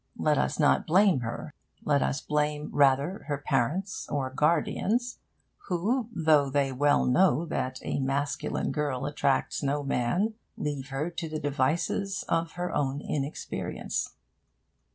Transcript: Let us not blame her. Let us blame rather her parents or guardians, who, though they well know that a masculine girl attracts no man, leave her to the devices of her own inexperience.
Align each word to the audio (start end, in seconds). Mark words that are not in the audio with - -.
Let 0.17 0.39
us 0.39 0.57
not 0.57 0.87
blame 0.87 1.19
her. 1.19 1.53
Let 1.85 2.01
us 2.01 2.21
blame 2.21 2.71
rather 2.73 3.23
her 3.27 3.37
parents 3.37 4.09
or 4.09 4.31
guardians, 4.31 5.19
who, 5.67 6.09
though 6.11 6.49
they 6.49 6.71
well 6.71 7.05
know 7.05 7.45
that 7.45 7.77
a 7.83 7.99
masculine 7.99 8.71
girl 8.71 9.05
attracts 9.05 9.61
no 9.61 9.83
man, 9.83 10.33
leave 10.57 10.89
her 10.89 11.11
to 11.11 11.29
the 11.29 11.39
devices 11.39 12.25
of 12.27 12.53
her 12.53 12.73
own 12.73 12.99
inexperience. 13.01 14.15